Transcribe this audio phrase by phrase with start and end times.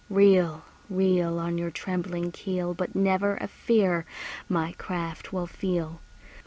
[0.09, 1.37] Reel, reel.
[1.37, 4.03] On your trembling keel, But never a fear
[4.49, 5.99] my craft will feel.